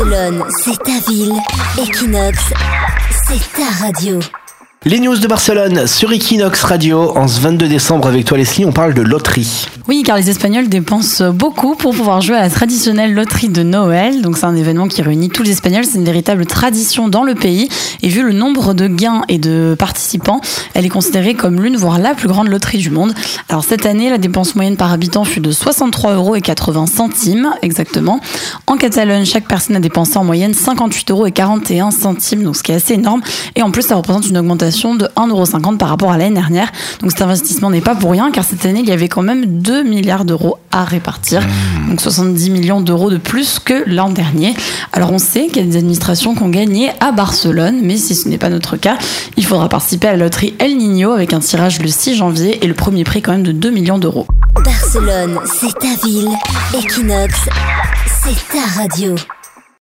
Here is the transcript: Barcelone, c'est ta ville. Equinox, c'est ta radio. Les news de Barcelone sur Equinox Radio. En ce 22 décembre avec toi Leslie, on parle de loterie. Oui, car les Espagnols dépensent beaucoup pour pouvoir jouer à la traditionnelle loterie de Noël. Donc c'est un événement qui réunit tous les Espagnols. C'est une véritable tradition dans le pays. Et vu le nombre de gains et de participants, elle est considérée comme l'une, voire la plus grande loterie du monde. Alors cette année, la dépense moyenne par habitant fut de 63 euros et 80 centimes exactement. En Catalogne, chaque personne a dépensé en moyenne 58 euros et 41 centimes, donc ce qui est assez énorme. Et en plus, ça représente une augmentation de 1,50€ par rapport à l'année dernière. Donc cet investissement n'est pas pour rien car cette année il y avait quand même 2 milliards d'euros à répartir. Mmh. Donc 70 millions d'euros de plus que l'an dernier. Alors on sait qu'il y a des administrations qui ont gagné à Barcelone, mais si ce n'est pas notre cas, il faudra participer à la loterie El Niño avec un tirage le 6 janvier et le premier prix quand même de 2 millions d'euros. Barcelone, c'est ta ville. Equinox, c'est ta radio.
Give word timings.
Barcelone, 0.00 0.44
c'est 0.64 0.78
ta 0.82 1.10
ville. 1.10 1.34
Equinox, 1.78 2.38
c'est 3.28 3.52
ta 3.52 3.84
radio. 3.84 4.18
Les 4.86 4.98
news 4.98 5.18
de 5.18 5.26
Barcelone 5.26 5.86
sur 5.86 6.10
Equinox 6.10 6.62
Radio. 6.62 7.14
En 7.14 7.28
ce 7.28 7.38
22 7.38 7.68
décembre 7.68 8.08
avec 8.08 8.24
toi 8.24 8.38
Leslie, 8.38 8.64
on 8.64 8.72
parle 8.72 8.94
de 8.94 9.02
loterie. 9.02 9.66
Oui, 9.88 10.02
car 10.02 10.16
les 10.16 10.30
Espagnols 10.30 10.70
dépensent 10.70 11.32
beaucoup 11.34 11.74
pour 11.74 11.94
pouvoir 11.94 12.22
jouer 12.22 12.36
à 12.36 12.40
la 12.40 12.48
traditionnelle 12.48 13.12
loterie 13.12 13.50
de 13.50 13.62
Noël. 13.62 14.22
Donc 14.22 14.38
c'est 14.38 14.46
un 14.46 14.56
événement 14.56 14.88
qui 14.88 15.02
réunit 15.02 15.28
tous 15.28 15.42
les 15.42 15.50
Espagnols. 15.50 15.84
C'est 15.84 15.98
une 15.98 16.06
véritable 16.06 16.46
tradition 16.46 17.08
dans 17.08 17.24
le 17.24 17.34
pays. 17.34 17.68
Et 18.02 18.08
vu 18.08 18.22
le 18.22 18.32
nombre 18.32 18.72
de 18.72 18.86
gains 18.86 19.20
et 19.28 19.36
de 19.36 19.76
participants, 19.78 20.40
elle 20.72 20.86
est 20.86 20.90
considérée 20.90 21.34
comme 21.34 21.60
l'une, 21.60 21.76
voire 21.76 21.98
la 21.98 22.14
plus 22.14 22.28
grande 22.28 22.48
loterie 22.48 22.78
du 22.78 22.88
monde. 22.88 23.12
Alors 23.50 23.64
cette 23.64 23.84
année, 23.84 24.08
la 24.08 24.16
dépense 24.16 24.54
moyenne 24.54 24.78
par 24.78 24.92
habitant 24.92 25.24
fut 25.24 25.40
de 25.40 25.52
63 25.52 26.14
euros 26.14 26.36
et 26.36 26.40
80 26.40 26.86
centimes 26.86 27.50
exactement. 27.60 28.20
En 28.66 28.76
Catalogne, 28.76 29.24
chaque 29.24 29.48
personne 29.48 29.76
a 29.76 29.80
dépensé 29.80 30.16
en 30.16 30.24
moyenne 30.24 30.54
58 30.54 31.10
euros 31.10 31.26
et 31.26 31.32
41 31.32 31.90
centimes, 31.90 32.44
donc 32.44 32.56
ce 32.56 32.62
qui 32.62 32.72
est 32.72 32.76
assez 32.76 32.94
énorme. 32.94 33.20
Et 33.56 33.62
en 33.62 33.70
plus, 33.70 33.82
ça 33.82 33.96
représente 33.96 34.28
une 34.28 34.38
augmentation 34.38 34.94
de 34.94 35.06
1,50€ 35.16 35.76
par 35.76 35.88
rapport 35.88 36.12
à 36.12 36.18
l'année 36.18 36.34
dernière. 36.34 36.70
Donc 37.00 37.10
cet 37.10 37.22
investissement 37.22 37.70
n'est 37.70 37.80
pas 37.80 37.94
pour 37.94 38.10
rien 38.12 38.30
car 38.30 38.44
cette 38.44 38.64
année 38.66 38.80
il 38.80 38.88
y 38.88 38.92
avait 38.92 39.08
quand 39.08 39.22
même 39.22 39.44
2 39.60 39.82
milliards 39.82 40.24
d'euros 40.24 40.58
à 40.70 40.84
répartir. 40.84 41.40
Mmh. 41.40 41.90
Donc 41.90 42.00
70 42.00 42.50
millions 42.50 42.80
d'euros 42.80 43.10
de 43.10 43.16
plus 43.16 43.58
que 43.58 43.84
l'an 43.86 44.10
dernier. 44.10 44.54
Alors 44.92 45.12
on 45.12 45.18
sait 45.18 45.46
qu'il 45.46 45.58
y 45.58 45.60
a 45.60 45.68
des 45.68 45.76
administrations 45.76 46.34
qui 46.34 46.42
ont 46.42 46.48
gagné 46.48 46.90
à 47.00 47.12
Barcelone, 47.12 47.80
mais 47.82 47.96
si 47.96 48.14
ce 48.14 48.28
n'est 48.28 48.38
pas 48.38 48.50
notre 48.50 48.76
cas, 48.76 48.98
il 49.36 49.44
faudra 49.44 49.68
participer 49.68 50.08
à 50.08 50.12
la 50.12 50.24
loterie 50.24 50.54
El 50.58 50.76
Niño 50.76 51.12
avec 51.12 51.32
un 51.32 51.40
tirage 51.40 51.80
le 51.80 51.88
6 51.88 52.14
janvier 52.14 52.64
et 52.64 52.66
le 52.66 52.74
premier 52.74 53.04
prix 53.04 53.22
quand 53.22 53.32
même 53.32 53.42
de 53.42 53.52
2 53.52 53.70
millions 53.70 53.98
d'euros. 53.98 54.26
Barcelone, 54.64 55.38
c'est 55.44 55.72
ta 55.78 56.06
ville. 56.06 56.28
Equinox, 56.74 57.48
c'est 58.22 58.48
ta 58.48 58.66
radio. 58.80 59.14